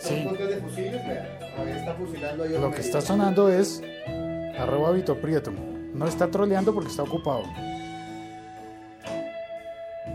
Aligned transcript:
Son 0.00 0.16
Sí. 0.16 0.24
puntos 0.24 0.48
de 0.48 0.56
fusiles, 0.56 1.06
vea. 1.06 1.38
Ahí 1.58 1.70
está 1.72 1.94
fusilando 1.94 2.44
ahí. 2.44 2.58
Lo 2.58 2.70
que 2.70 2.80
está 2.80 3.00
sonando 3.00 3.48
es 3.48 3.82
arroba 4.58 4.92
Vito 4.92 5.16
Prieto. 5.16 5.52
No 5.94 6.06
está 6.06 6.28
troleando 6.30 6.72
porque 6.72 6.90
está 6.90 7.02
ocupado. 7.02 7.42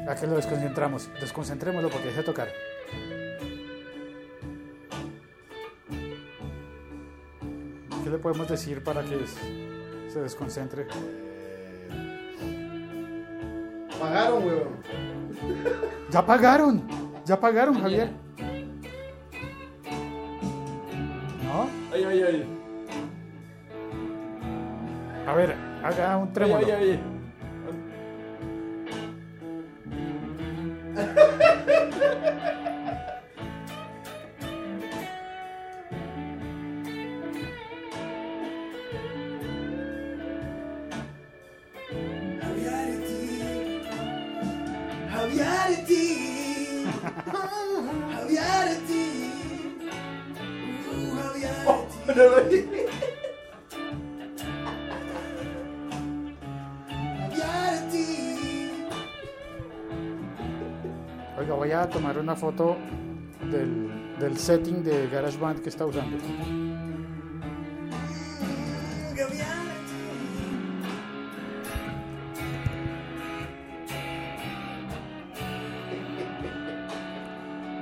¿A 0.08 0.16
qué 0.16 0.28
lo 0.28 0.36
desconcentramos? 0.36 1.10
Desconcentrémoslo 1.20 1.90
porque 1.90 2.08
deja 2.08 2.20
de 2.20 2.24
tocar. 2.26 2.48
¿Qué 8.04 8.10
le 8.10 8.18
podemos 8.18 8.48
decir 8.50 8.84
para 8.84 9.04
que 9.04 9.18
se 10.12 10.22
desconcentre? 10.22 10.88
Pagaron, 14.00 14.46
weón. 14.46 14.68
¡Ya 16.10 16.26
pagaron! 16.26 16.88
¡Ya 17.26 17.40
pagaron, 17.40 17.80
Javier! 17.82 18.10
¿No? 21.54 21.70
Ay, 21.94 22.04
ay, 22.04 22.24
ay. 22.24 22.46
A 25.28 25.34
ver, 25.36 25.56
haga 25.84 26.18
un 26.18 26.28
Ay, 26.30 26.34
trémolo. 26.34 26.66
ay, 26.66 26.72
ay. 26.72 27.00
No 27.00 27.13
Oiga, 61.38 61.54
voy 61.56 61.72
a 61.72 61.90
tomar 61.90 62.18
una 62.18 62.36
foto 62.36 62.76
del, 63.50 64.18
del 64.20 64.38
setting 64.38 64.84
de 64.84 65.08
GarageBand 65.08 65.62
que 65.62 65.70
está 65.70 65.86
usando. 65.86 66.18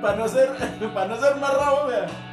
Para 0.00 0.16
no 0.16 0.28
ser, 0.28 0.48
para 0.94 1.08
no 1.08 1.20
ser 1.20 1.36
más 1.36 1.54
rabo, 1.54 1.88
vea. 1.88 2.31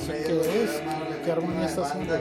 Qué 0.00 0.62
es, 0.64 0.82
qué 1.24 1.32
armonía 1.32 1.66
está 1.66 1.82
haciendo. 1.82 2.14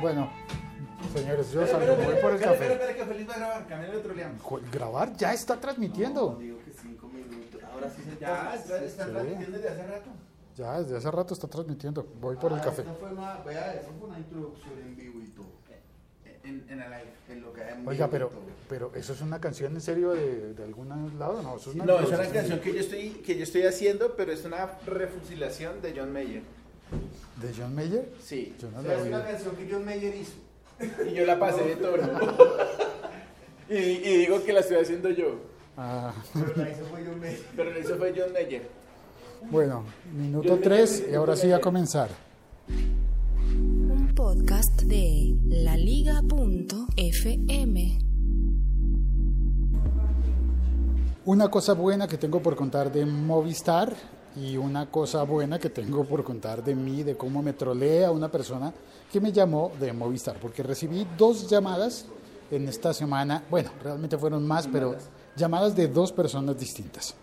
Bueno, 0.00 0.30
señores, 1.14 1.50
yo 1.52 1.66
salgo, 1.66 1.96
voy 1.96 2.14
por 2.16 2.30
el 2.32 2.36
Espera, 2.36 2.52
espera, 2.52 2.52
café. 2.52 2.72
espera, 2.72 2.94
que 2.94 3.04
feliz 3.04 3.28
va 3.28 3.34
a 3.34 3.38
grabar. 3.38 3.66
Camilo 3.66 3.92
le 3.94 3.98
troleamos. 4.00 4.42
Grabar 4.72 5.16
ya 5.16 5.32
está 5.32 5.58
transmitiendo. 5.58 6.36
Digo 6.40 6.58
que 6.64 6.72
cinco 6.72 7.08
minutos. 7.08 7.60
Ahora 7.72 7.90
sí 7.90 8.02
se 8.02 8.18
Ya, 8.20 8.54
está, 8.54 8.82
está 8.84 9.04
Sí. 9.06 9.10
transmitiendo 9.10 9.56
desde 9.58 9.68
hace 9.70 9.86
rato. 9.86 10.10
Ya 10.56 10.80
desde 10.80 10.96
hace 10.96 11.10
rato 11.10 11.34
está 11.34 11.48
transmitiendo. 11.48 12.06
Voy 12.20 12.36
por 12.36 12.52
el 12.52 12.58
Ah, 12.58 12.62
café. 12.62 12.82
esta 12.82 12.94
fue 12.94 13.10
una, 13.12 13.36
vea, 13.44 13.74
esa 13.74 13.90
fue 13.98 14.08
una 14.08 14.18
introducción 14.18 14.72
en 14.80 14.96
vivo 14.96 15.20
y 15.22 15.28
todo. 15.28 15.46
En, 16.44 16.64
en 16.68 16.80
el 16.80 16.92
aire. 16.92 17.10
En 17.28 17.42
lo 17.42 17.52
que 17.52 17.60
hay 17.60 17.72
en 17.72 17.88
Oiga, 17.88 18.06
vivo 18.06 18.06
y 18.06 18.10
pero, 18.10 18.28
todo. 18.28 18.40
pero 18.68 18.92
¿eso 18.94 19.12
es 19.14 19.20
una 19.20 19.40
canción 19.40 19.74
en 19.74 19.80
serio 19.80 20.12
de, 20.12 20.54
de 20.54 20.62
algún 20.62 20.88
lado? 21.18 21.42
No, 21.42 21.56
eso 21.56 21.70
es 21.70 21.74
una, 21.76 21.84
No, 21.86 21.98
es 21.98 22.08
una 22.08 22.18
canción 22.28 22.60
que 22.60 22.72
yo 22.72 22.80
estoy 22.80 23.10
que 23.26 23.36
yo 23.36 23.42
estoy 23.42 23.62
haciendo, 23.64 24.14
pero 24.16 24.30
es 24.30 24.44
una 24.44 24.66
refusilación 24.86 25.82
de 25.82 25.92
John 25.98 26.12
Mayer. 26.12 26.42
De 27.40 27.52
John 27.56 27.74
Mayer. 27.74 28.08
Sí. 28.22 28.54
Yo 28.60 28.70
no 28.70 28.78
O 28.78 28.82
la 28.82 28.88
sea, 28.88 28.98
es 28.98 29.06
una 29.06 29.24
canción 29.24 29.56
que 29.56 29.68
John 29.70 29.84
Mayer 29.84 30.14
hizo. 30.16 30.32
Y 31.10 31.14
yo 31.14 31.24
la 31.26 31.38
pasé 31.38 31.62
de 31.64 31.76
toro. 31.76 32.02
y, 33.70 33.74
y 33.74 34.16
digo 34.18 34.42
que 34.44 34.52
la 34.52 34.60
estoy 34.60 34.78
haciendo 34.78 35.10
yo. 35.10 35.34
Ah, 35.76 36.12
Pero 36.32 36.52
la 36.56 36.70
hizo 36.70 36.84
fue 36.86 37.04
John 37.06 37.20
Mayer. 37.20 37.40
Pero 37.54 37.70
lo 37.70 37.78
hizo 37.80 37.96
fue 37.96 38.14
John 38.16 38.32
Mayer. 38.32 38.68
bueno, 39.50 39.84
minuto 40.14 40.58
3 40.62 41.04
y 41.10 41.14
ahora 41.14 41.36
sí 41.36 41.52
a 41.52 41.60
comenzar. 41.60 42.08
Un 42.68 44.12
podcast 44.14 44.82
de 44.82 45.34
laliga.fm. 45.46 46.78
Una 51.26 51.48
cosa 51.50 51.74
buena 51.74 52.06
que 52.06 52.16
tengo 52.18 52.40
por 52.40 52.54
contar 52.56 52.90
de 52.92 53.04
Movistar 53.04 53.94
y 54.36 54.56
una 54.56 54.90
cosa 54.90 55.22
buena 55.22 55.58
que 55.58 55.70
tengo 55.70 56.04
por 56.04 56.22
contar 56.22 56.62
de 56.62 56.74
mí, 56.74 57.02
de 57.02 57.16
cómo 57.16 57.42
me 57.42 57.54
trolea 57.54 58.10
una 58.10 58.30
persona 58.30 58.72
que 59.10 59.20
me 59.20 59.32
llamó 59.32 59.72
de 59.80 59.92
Movistar, 59.92 60.38
porque 60.38 60.62
recibí 60.62 61.06
dos 61.16 61.48
llamadas 61.48 62.06
en 62.50 62.68
esta 62.68 62.92
semana, 62.92 63.44
bueno, 63.50 63.70
realmente 63.82 64.18
fueron 64.18 64.46
más, 64.46 64.68
pero 64.68 64.94
llamadas 65.36 65.74
de 65.74 65.88
dos 65.88 66.12
personas 66.12 66.58
distintas. 66.58 67.14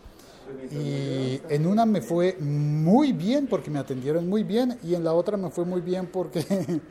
Y 0.72 1.42
en 1.50 1.66
una 1.66 1.86
me 1.86 2.02
fue 2.02 2.38
muy 2.40 3.14
bien 3.14 3.48
porque 3.48 3.72
me 3.72 3.80
atendieron 3.80 4.28
muy 4.28 4.44
bien 4.44 4.78
y 4.84 4.94
en 4.94 5.04
la 5.04 5.14
otra 5.14 5.38
me 5.38 5.50
fue 5.50 5.66
muy 5.66 5.82
bien 5.82 6.08
porque, 6.08 6.46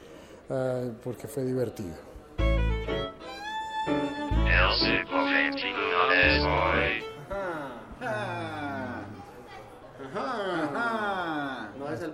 ah, 0.51 0.83
porque 1.05 1.29
fue 1.29 1.45
divertido. 1.45 2.12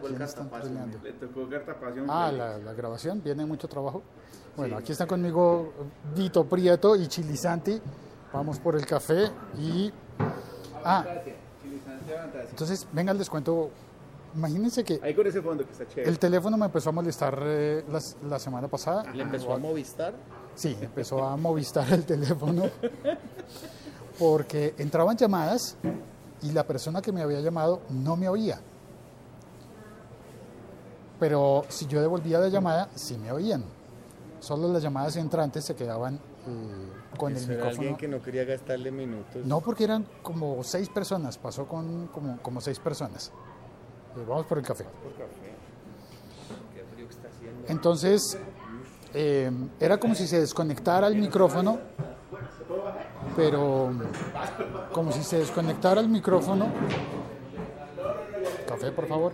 El. 0.03 1.03
Le 1.03 1.13
tocó. 1.15 1.49
Ah, 2.09 2.33
la, 2.33 2.59
la 2.59 2.73
grabación, 2.73 3.23
viene 3.23 3.45
mucho 3.47 3.69
trabajo. 3.69 4.03
Bueno, 4.57 4.77
aquí 4.77 4.93
está 4.93 5.07
conmigo 5.07 5.73
Vito 6.17 6.45
Prieto 6.45 6.97
y 6.97 7.07
Chilisanti. 7.07 7.81
Vamos 8.33 8.59
por 8.59 8.77
el 8.77 8.85
café 8.85 9.31
y... 9.59 9.93
Ah, 10.85 11.05
entonces, 12.51 12.87
venga, 12.93 13.13
les 13.15 13.29
cuento. 13.29 13.71
Imagínense 14.35 14.85
que 14.85 15.01
Ahí 15.03 15.15
con 15.15 15.27
ese 15.27 15.41
fondo 15.41 15.65
que 15.65 15.73
está 15.73 15.87
chévere. 15.89 16.09
el 16.11 16.19
teléfono 16.19 16.57
me 16.59 16.67
empezó 16.67 16.91
a 16.91 16.93
molestar 16.93 17.39
eh, 17.43 17.85
la, 17.91 17.99
la 18.29 18.39
semana 18.39 18.69
pasada. 18.69 19.11
¿Le 19.13 19.23
empezó 19.23 19.53
a 19.55 19.59
Movistar? 19.59 20.13
Sí, 20.55 20.77
empezó 20.81 21.25
a 21.25 21.37
movistar 21.37 21.91
el 21.93 22.05
teléfono 22.05 22.65
porque 24.19 24.75
entraban 24.79 25.17
llamadas 25.17 25.77
y 26.43 26.53
la 26.53 26.65
persona 26.67 27.01
que 27.01 27.13
me 27.13 27.23
había 27.23 27.41
llamado 27.41 27.81
no 27.91 28.17
me 28.17 28.29
oía. 28.29 28.61
Pero 31.21 31.65
si 31.69 31.87
yo 31.87 32.01
devolvía 32.01 32.39
la 32.39 32.49
llamada, 32.49 32.89
sí 32.95 33.19
me 33.19 33.33
oían. 33.33 33.65
Solo 34.41 34.73
las 34.73 34.83
llamadas 34.83 35.17
entrantes 35.17 35.65
se 35.65 35.75
quedaban 35.75 36.15
eh, 36.15 36.19
con 37.19 37.33
el 37.33 37.39
Eso 37.39 37.47
era 37.47 37.55
micrófono. 37.57 37.81
alguien 37.81 37.97
que 37.97 38.09
no 38.09 38.23
quería 38.23 38.45
gastarle 38.45 38.93
minutos. 38.93 39.45
No, 39.45 39.61
porque 39.61 39.85
eran 39.85 40.07
como 40.23 40.63
seis 40.63 40.89
personas, 40.89 41.37
pasó 41.37 41.67
con 41.67 42.07
como, 42.09 42.39
como 42.41 42.61
seis 42.61 42.79
personas. 42.79 43.33
Eh, 44.17 44.25
vamos 44.29 44.47
por 44.47 44.59
el 44.59 44.65
café. 44.65 44.85
Por 44.85 45.13
café. 45.15 45.57
Qué 46.75 46.85
frío 46.95 47.09
que 47.09 47.15
está 47.15 47.29
haciendo. 47.29 47.67
Entonces, 47.69 48.39
eh, 49.13 49.51
era 49.81 49.99
como 49.99 50.15
si 50.15 50.29
se 50.29 50.39
desconectara 50.39 51.09
el 51.09 51.17
micrófono, 51.17 51.79
pero 53.37 53.91
como 54.93 55.11
si 55.11 55.25
se 55.25 55.39
desconectara 55.39 56.01
el 56.01 56.09
micrófono. 56.09 56.69
Café, 58.69 58.93
por 58.93 59.07
favor. 59.09 59.33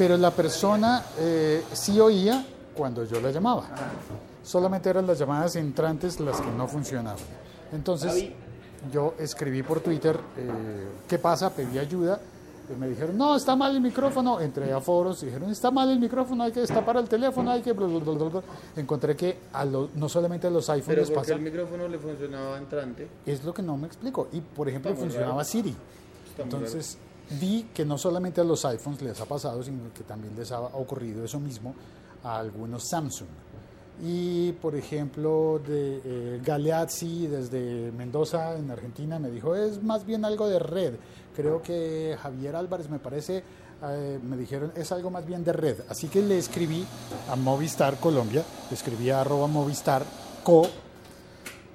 Pero 0.00 0.16
la 0.16 0.30
persona 0.30 1.04
eh, 1.18 1.62
sí 1.74 2.00
oía 2.00 2.42
cuando 2.74 3.04
yo 3.04 3.20
la 3.20 3.30
llamaba. 3.30 3.64
Solamente 4.42 4.88
eran 4.88 5.06
las 5.06 5.18
llamadas 5.18 5.56
entrantes 5.56 6.18
las 6.20 6.40
que 6.40 6.50
no 6.50 6.66
funcionaban. 6.66 7.18
Entonces, 7.70 8.30
yo 8.90 9.12
escribí 9.18 9.62
por 9.62 9.80
Twitter, 9.80 10.18
eh, 10.38 10.88
¿qué 11.06 11.18
pasa? 11.18 11.50
Pedí 11.54 11.78
ayuda 11.78 12.18
Y 12.72 12.78
me 12.80 12.88
dijeron, 12.88 13.18
no, 13.18 13.36
está 13.36 13.54
mal 13.56 13.76
el 13.76 13.82
micrófono. 13.82 14.40
Entré 14.40 14.72
a 14.72 14.80
foros 14.80 15.22
y 15.22 15.26
dijeron, 15.26 15.50
está 15.50 15.70
mal 15.70 15.90
el 15.90 16.00
micrófono, 16.00 16.44
hay 16.44 16.52
que 16.52 16.60
destapar 16.60 16.96
el 16.96 17.06
teléfono, 17.06 17.50
hay 17.50 17.60
que... 17.60 17.74
bla, 17.74 17.86
bla, 17.86 17.98
bla, 17.98 18.12
bla, 18.14 18.28
bla". 18.30 18.42
Encontré 18.76 19.14
que 19.14 19.36
a 19.52 19.66
lo- 19.66 19.90
no 19.96 20.08
solamente 20.08 20.46
a 20.46 20.50
los 20.50 20.66
iPhones 20.70 20.86
Pero 20.86 21.00
les 21.02 21.10
pasa, 21.10 21.34
el 21.34 21.42
micrófono 21.42 21.86
le 21.88 21.98
funcionaba 21.98 22.56
entrante. 22.56 23.06
es 23.26 23.44
lo 23.44 23.52
que 23.52 23.60
no 23.60 23.76
me 23.76 23.86
explico. 23.86 24.28
Y, 24.32 24.40
por 24.40 24.66
ejemplo, 24.66 24.96
funcionaba 24.96 25.32
raro. 25.32 25.44
Siri. 25.44 25.74
Está 26.30 26.44
Entonces, 26.44 26.96
vi 27.38 27.68
que 27.74 27.84
no 27.84 27.96
solamente 27.98 28.40
a 28.40 28.44
los 28.44 28.64
iPhones 28.64 29.02
les 29.02 29.20
ha 29.20 29.26
pasado, 29.26 29.62
sino 29.62 29.92
que 29.94 30.02
también 30.04 30.34
les 30.36 30.50
ha 30.52 30.60
ocurrido 30.60 31.24
eso 31.24 31.38
mismo 31.38 31.74
a 32.24 32.38
algunos 32.38 32.88
Samsung. 32.88 33.28
Y, 34.02 34.52
por 34.52 34.74
ejemplo, 34.74 35.60
de 35.66 36.00
eh, 36.04 36.40
Galeazzi 36.42 37.26
desde 37.26 37.92
Mendoza, 37.92 38.56
en 38.56 38.70
Argentina, 38.70 39.18
me 39.18 39.30
dijo, 39.30 39.54
es 39.54 39.82
más 39.82 40.06
bien 40.06 40.24
algo 40.24 40.48
de 40.48 40.58
red. 40.58 40.94
Creo 41.36 41.60
que 41.62 42.16
Javier 42.22 42.56
Álvarez, 42.56 42.88
me 42.88 42.98
parece, 42.98 43.44
eh, 43.84 44.18
me 44.22 44.38
dijeron, 44.38 44.72
es 44.74 44.90
algo 44.90 45.10
más 45.10 45.26
bien 45.26 45.44
de 45.44 45.52
red. 45.52 45.76
Así 45.90 46.08
que 46.08 46.22
le 46.22 46.38
escribí 46.38 46.82
a 47.30 47.36
Movistar 47.36 47.96
Colombia, 48.00 48.42
le 48.70 48.74
escribí 48.74 49.10
a 49.10 49.20
arroba 49.20 49.46
Movistar 49.46 50.02
Co, 50.42 50.62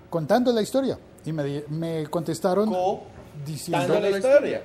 contando 0.09 0.51
la 0.51 0.61
historia. 0.63 0.97
Y 1.25 1.31
me, 1.31 1.63
me 1.69 2.07
contestaron 2.07 2.69
Co- 2.69 3.03
diciendo 3.45 3.99
la 3.99 4.09
historia. 4.09 4.63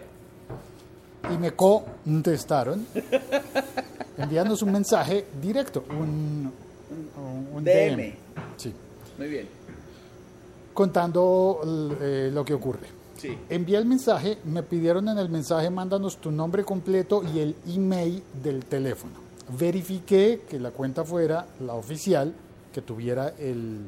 Y 1.33 1.37
me 1.39 1.53
contestaron 1.53 2.87
enviándonos 4.17 4.63
un 4.63 4.73
mensaje 4.73 5.27
directo, 5.41 5.85
un, 5.91 6.53
un- 7.17 7.49
un 7.57 7.65
DM. 7.65 7.97
DM, 7.97 8.15
sí, 8.57 8.73
Muy 9.19 9.29
bien. 9.29 9.49
contando 10.75 11.61
eh, 12.01 12.31
lo 12.33 12.45
que 12.45 12.55
ocurre. 12.55 12.87
Sí. 13.17 13.37
Envié 13.51 13.77
el 13.77 13.85
mensaje, 13.85 14.39
me 14.45 14.63
pidieron 14.63 15.09
en 15.09 15.19
el 15.19 15.29
mensaje, 15.29 15.69
mándanos 15.69 16.17
tu 16.19 16.31
nombre 16.31 16.65
completo 16.65 17.23
y 17.35 17.39
el 17.41 17.55
email 17.69 18.23
del 18.43 18.65
teléfono. 18.65 19.13
Verifiqué 19.59 20.43
que 20.49 20.59
la 20.59 20.71
cuenta 20.71 21.05
fuera 21.05 21.47
la 21.61 21.75
oficial, 21.75 22.33
que 22.73 22.81
tuviera 22.81 23.35
el, 23.39 23.79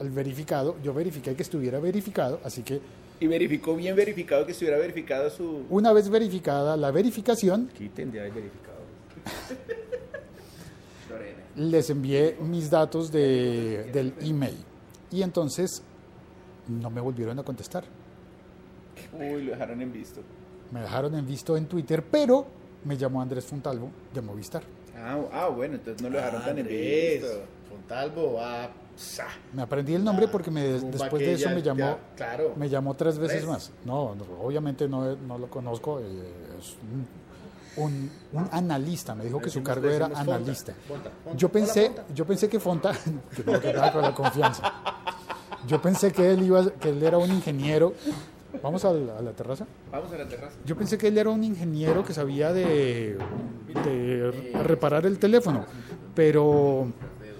el 0.00 0.10
verificado. 0.10 0.74
Yo 0.82 0.92
verifiqué 0.92 1.36
que 1.36 1.42
estuviera 1.42 1.78
verificado, 1.78 2.40
así 2.44 2.62
que 2.62 2.80
Y 3.20 3.26
verificó 3.26 3.74
bien 3.74 3.96
verificado 3.96 4.46
que 4.46 4.52
estuviera 4.52 4.78
verificado 4.78 5.28
su. 5.30 5.64
una 5.70 5.92
vez 5.92 6.08
verificada 6.08 6.76
la 6.76 6.90
verificación, 6.90 7.68
Quiten 7.76 8.12
de 8.12 8.20
ahí 8.20 8.30
verificado. 8.30 8.78
Lorena. 11.10 11.38
les 11.56 11.90
envié 11.90 12.36
mis 12.40 12.70
datos 12.70 13.10
de, 13.10 13.90
del 13.92 14.14
email. 14.20 14.56
Y 15.10 15.22
entonces 15.22 15.82
no 16.68 16.90
me 16.90 17.00
volvieron 17.00 17.38
a 17.38 17.42
contestar. 17.42 17.84
Uy, 19.12 19.44
lo 19.44 19.52
dejaron 19.52 19.80
en 19.80 19.92
visto. 19.92 20.20
Me 20.70 20.80
dejaron 20.80 21.14
en 21.14 21.26
visto 21.26 21.56
en 21.56 21.66
Twitter, 21.66 22.04
pero 22.04 22.46
me 22.84 22.96
llamó 22.96 23.22
Andrés 23.22 23.44
Fontalvo 23.44 23.90
de 24.12 24.20
Movistar. 24.20 24.62
Ah, 24.96 25.18
ah, 25.32 25.48
bueno, 25.48 25.76
entonces 25.76 26.02
no 26.02 26.10
lo 26.10 26.18
dejaron 26.18 26.44
tan 26.44 26.58
en 26.58 26.66
visto. 26.66 27.42
Fontalvo 27.68 28.34
va. 28.34 28.70
Me 29.52 29.62
aprendí 29.62 29.94
el 29.94 30.04
nombre 30.04 30.28
porque 30.28 30.50
me, 30.50 30.62
después 30.62 31.20
de 31.22 31.32
eso 31.34 31.50
me 31.50 31.62
llamó, 31.62 31.78
ya, 31.80 31.98
claro. 32.16 32.52
me 32.56 32.68
llamó 32.68 32.94
tres 32.94 33.18
veces 33.18 33.46
más. 33.46 33.70
No, 33.84 34.14
no, 34.14 34.24
obviamente 34.42 34.88
no, 34.88 35.14
no 35.16 35.38
lo 35.38 35.48
conozco. 35.48 36.00
eh, 36.00 36.04
es 36.58 36.76
un, 37.76 38.10
un- 38.32 38.48
analista. 38.50 39.14
Me 39.14 39.24
dijo 39.24 39.38
que 39.40 39.50
su 39.50 39.62
cargo 39.62 39.88
era 39.88 40.06
Fonta, 40.06 40.20
analista. 40.22 40.72
Fonta, 40.86 41.10
Fonta. 41.24 41.38
Yo 41.38 41.48
pensé, 41.48 41.92
yo 42.14 42.26
pensé 42.26 42.48
que 42.48 42.58
Fonta, 42.58 42.92
que 43.36 43.44
no 43.44 43.60
que 43.60 43.72
nada 43.72 43.92
con 43.92 44.02
la 44.02 44.14
confianza. 44.14 44.72
Yo 45.66 45.80
pensé 45.82 46.12
que 46.12 46.30
él 46.32 46.42
iba, 46.42 46.68
que 46.72 46.88
él 46.90 47.02
era 47.02 47.18
un 47.18 47.30
ingeniero. 47.30 47.92
Vamos 48.62 48.84
a 48.84 48.92
la, 48.92 49.18
a 49.18 49.22
la 49.22 49.32
terraza. 49.32 49.66
Vamos 49.92 50.10
a 50.12 50.16
la 50.16 50.26
terraza. 50.26 50.56
Yo 50.64 50.76
pensé 50.76 50.96
que 50.98 51.08
él 51.08 51.18
era 51.18 51.30
un 51.30 51.44
ingeniero 51.44 52.04
que 52.04 52.14
sabía 52.14 52.52
de, 52.52 53.18
de 53.84 54.52
reparar 54.64 55.04
el 55.06 55.18
teléfono, 55.18 55.64
pero 56.14 56.90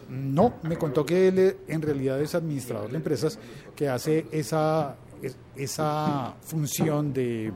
no, 0.09 0.55
me 0.63 0.77
contó 0.77 1.05
que 1.05 1.29
él 1.29 1.57
en 1.69 1.83
realidad 1.83 2.21
es 2.21 2.35
administrador 2.35 2.91
de 2.91 2.97
empresas 2.97 3.39
que 3.77 3.89
hace 3.89 4.27
esa, 4.33 4.97
es- 5.23 5.37
esa 5.57 6.35
función 6.43 7.13
de 7.13 7.53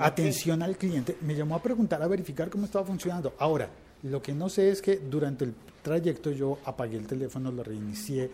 atención 0.00 0.62
al 0.62 0.76
cliente. 0.76 1.16
Me 1.22 1.34
llamó 1.34 1.54
a 1.56 1.62
preguntar, 1.62 2.02
a 2.02 2.06
verificar 2.08 2.48
cómo 2.50 2.64
estaba 2.66 2.84
funcionando. 2.84 3.34
Ahora, 3.38 3.68
lo 4.02 4.22
que 4.22 4.32
no 4.32 4.48
sé 4.48 4.70
es 4.70 4.82
que 4.82 4.96
durante 4.96 5.44
el 5.44 5.54
trayecto 5.82 6.30
yo 6.30 6.58
apagué 6.64 6.96
el 6.96 7.06
teléfono, 7.06 7.50
lo 7.50 7.62
reinicié, 7.62 8.30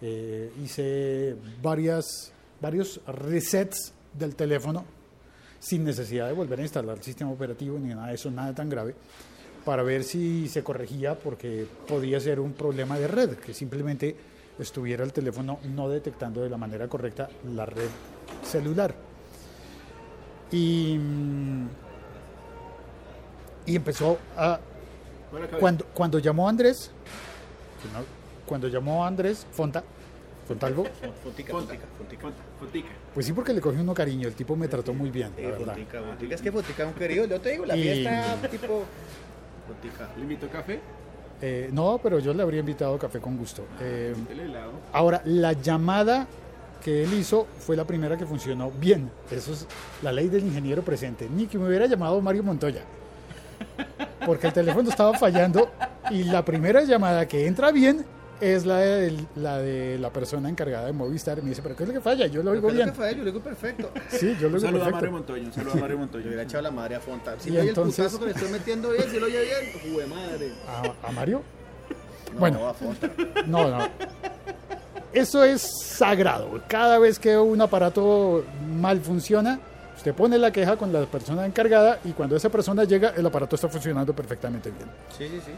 eh, 0.00 0.52
hice 0.62 1.36
varias, 1.62 2.32
varios 2.60 3.00
resets 3.06 3.92
del 4.12 4.34
teléfono 4.34 4.84
sin 5.60 5.84
necesidad 5.84 6.28
de 6.28 6.34
volver 6.34 6.60
a 6.60 6.62
instalar 6.62 6.96
el 6.98 7.02
sistema 7.02 7.30
operativo 7.32 7.78
ni 7.78 7.88
nada 7.88 8.08
de 8.08 8.14
eso, 8.14 8.30
nada 8.30 8.54
tan 8.54 8.68
grave, 8.68 8.94
para 9.68 9.82
ver 9.82 10.02
si 10.02 10.48
se 10.48 10.62
corregía 10.64 11.14
porque 11.18 11.66
podía 11.86 12.18
ser 12.20 12.40
un 12.40 12.54
problema 12.54 12.98
de 12.98 13.06
red, 13.06 13.32
que 13.36 13.52
simplemente 13.52 14.16
estuviera 14.58 15.04
el 15.04 15.12
teléfono 15.12 15.58
no 15.74 15.90
detectando 15.90 16.40
de 16.40 16.48
la 16.48 16.56
manera 16.56 16.88
correcta 16.88 17.28
la 17.54 17.66
red 17.66 17.90
celular. 18.42 18.94
Y, 20.50 20.96
mm, 20.98 21.66
y 23.66 23.76
empezó 23.76 24.16
a... 24.38 24.58
Cuando, 25.60 25.84
cuando 25.92 26.18
llamó 26.18 26.48
Andrés, 26.48 26.90
cuando 28.46 28.68
llamó 28.68 29.04
Andrés 29.04 29.46
Fonta, 29.52 29.84
Fontalvo, 30.46 30.84
Fontica, 31.22 31.52
Fonta. 31.52 31.74
Fontica, 31.74 31.86
Fontica. 31.98 32.26
Font- 32.26 32.58
Fontica. 32.58 32.88
pues 33.12 33.26
sí 33.26 33.34
porque 33.34 33.52
le 33.52 33.60
cogió 33.60 33.82
uno 33.82 33.92
cariño, 33.92 34.28
el 34.28 34.34
tipo 34.34 34.56
me 34.56 34.66
trató 34.66 34.94
muy 34.94 35.10
bien, 35.10 35.30
la 35.36 35.50
verdad. 35.50 35.74
Fontica, 35.74 36.00
Fontica. 36.02 36.34
Es 36.36 36.40
que 36.40 36.50
Fontica 36.52 36.82
es 36.84 36.88
un 36.88 36.94
querido. 36.94 37.26
Yo 37.26 37.38
te 37.38 37.50
digo, 37.50 37.66
la 37.66 37.76
Y- 37.76 37.82
fiesta 37.82 38.48
tipo. 38.50 38.84
Fontica. 39.68 40.08
¿Le 40.16 40.22
invito 40.22 40.48
café? 40.48 40.80
Eh, 41.40 41.68
no, 41.72 42.00
pero 42.02 42.18
yo 42.18 42.34
le 42.34 42.42
habría 42.42 42.60
invitado 42.60 42.98
café 42.98 43.20
con 43.20 43.36
gusto. 43.36 43.64
Eh, 43.80 44.14
ahora, 44.92 45.22
la 45.24 45.52
llamada 45.52 46.26
que 46.82 47.04
él 47.04 47.12
hizo 47.14 47.46
fue 47.58 47.76
la 47.76 47.84
primera 47.84 48.16
que 48.16 48.26
funcionó 48.26 48.70
bien. 48.70 49.10
Eso 49.30 49.52
es 49.52 49.66
la 50.02 50.10
ley 50.10 50.28
del 50.28 50.44
ingeniero 50.44 50.82
presente. 50.82 51.28
Ni 51.28 51.46
que 51.46 51.58
me 51.58 51.68
hubiera 51.68 51.86
llamado 51.86 52.20
Mario 52.20 52.42
Montoya. 52.42 52.82
Porque 54.26 54.48
el 54.48 54.52
teléfono 54.52 54.88
estaba 54.88 55.16
fallando 55.16 55.70
y 56.10 56.24
la 56.24 56.44
primera 56.44 56.82
llamada 56.82 57.26
que 57.26 57.46
entra 57.46 57.70
bien 57.70 58.04
es 58.40 58.64
la 58.66 58.78
de 58.78 59.14
la, 59.36 59.58
de 59.58 59.98
la 59.98 60.10
persona 60.10 60.48
encargada 60.48 60.86
de 60.86 60.92
Movistar. 60.92 61.42
Me 61.42 61.50
dice, 61.50 61.62
pero 61.62 61.74
¿qué 61.76 61.82
es 61.84 61.88
lo 61.88 61.94
que 61.94 62.00
falla? 62.00 62.26
Yo 62.26 62.42
lo 62.42 62.52
oigo 62.52 62.68
Pero 62.68 62.68
¿qué 62.68 62.68
es 62.68 62.74
bien. 62.76 62.86
lo 62.88 62.92
que 62.92 62.98
fue? 62.98 63.10
Yo 63.12 63.18
lo 63.18 63.24
digo 63.24 63.40
perfecto. 63.40 63.90
Sí, 64.10 64.36
yo 64.40 64.48
lo 64.48 64.48
Un 64.48 64.54
oigo 64.54 64.60
saludo 64.60 64.82
a 64.82 64.84
Mario 64.90 64.92
perfecto. 64.92 65.12
Montoya, 65.12 65.44
un 65.44 65.52
saludo 65.52 65.72
a 65.72 65.76
Mario 65.76 65.96
Yo 65.96 66.00
Montoya. 66.00 66.26
hubiera 66.26 66.42
echado 66.42 66.62
la 66.62 66.70
madre 66.70 66.94
a 66.96 67.00
Fonta. 67.00 67.34
Si 67.38 67.48
Y 67.48 67.52
no 67.52 67.60
hay 67.60 67.68
entonces- 67.68 67.98
el 67.98 68.04
putazo 68.04 68.18
que 68.20 68.26
le 68.26 68.32
estoy 68.32 68.50
metiendo 68.52 68.90
bien, 68.90 69.10
si 69.10 69.18
lo 69.20 69.26
oye 69.26 69.40
bien, 69.42 69.92
jue 69.94 70.06
madre. 70.06 70.52
¿A, 70.68 71.08
a 71.08 71.12
Mario? 71.12 71.42
No, 72.34 72.40
Bueno. 72.40 72.68
a 72.68 72.74
Fonta. 72.74 73.10
No, 73.46 73.68
no. 73.70 73.88
Eso 75.12 75.42
es 75.42 75.62
sagrado. 75.62 76.60
Cada 76.68 76.98
vez 76.98 77.18
que 77.18 77.36
un 77.38 77.60
aparato 77.60 78.44
mal 78.78 79.00
funciona, 79.00 79.58
usted 79.96 80.14
pone 80.14 80.36
la 80.38 80.52
queja 80.52 80.76
con 80.76 80.92
la 80.92 81.06
persona 81.06 81.46
encargada 81.46 81.98
y 82.04 82.12
cuando 82.12 82.36
esa 82.36 82.50
persona 82.50 82.84
llega, 82.84 83.14
el 83.16 83.24
aparato 83.26 83.56
está 83.56 83.68
funcionando 83.68 84.14
perfectamente 84.14 84.70
bien. 84.70 84.88
Sí, 85.16 85.26
sí, 85.28 85.40
sí. 85.46 85.52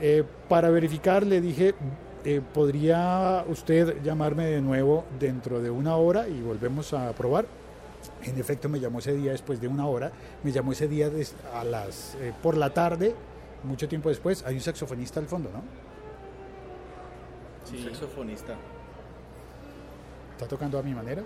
Eh, 0.00 0.24
para 0.48 0.70
verificar, 0.70 1.24
le 1.24 1.40
dije, 1.40 1.74
eh, 2.24 2.40
¿podría 2.52 3.44
usted 3.48 4.02
llamarme 4.02 4.46
de 4.46 4.60
nuevo 4.60 5.04
dentro 5.18 5.60
de 5.60 5.70
una 5.70 5.96
hora 5.96 6.26
y 6.28 6.40
volvemos 6.40 6.92
a 6.92 7.12
probar? 7.12 7.46
En 8.22 8.38
efecto, 8.38 8.68
me 8.68 8.80
llamó 8.80 8.98
ese 8.98 9.14
día 9.14 9.32
después 9.32 9.60
de 9.60 9.68
una 9.68 9.86
hora. 9.86 10.10
Me 10.42 10.52
llamó 10.52 10.72
ese 10.72 10.88
día 10.88 11.08
des- 11.10 11.34
a 11.54 11.64
las 11.64 12.14
eh, 12.16 12.32
por 12.42 12.56
la 12.56 12.70
tarde, 12.70 13.14
mucho 13.62 13.88
tiempo 13.88 14.08
después. 14.08 14.44
Hay 14.46 14.54
un 14.54 14.60
saxofonista 14.60 15.20
al 15.20 15.26
fondo, 15.26 15.50
¿no? 15.52 15.62
Un 17.76 17.84
saxofonista. 17.84 18.54
¿Está 20.32 20.46
tocando 20.46 20.78
a 20.78 20.82
mi 20.82 20.94
manera? 20.94 21.22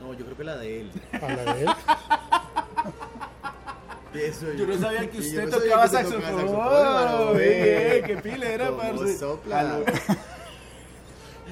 No, 0.00 0.12
yo 0.14 0.24
creo 0.24 0.36
que 0.36 0.44
la 0.44 0.56
de 0.56 0.80
él. 0.82 0.90
A 1.12 1.28
la 1.32 1.54
de 1.54 1.62
él. 1.62 1.68
Eso, 4.14 4.52
Yo 4.54 4.66
no 4.66 4.76
sabía 4.78 5.08
que 5.08 5.18
usted 5.18 5.44
no 5.48 5.58
tocaba 5.58 5.82
que 5.84 5.88
saxofón. 5.88 7.36
qué 7.38 8.20
pilera, 8.22 8.66
Cómo 8.68 8.78
parce. 8.78 9.18
sopla. 9.18 9.78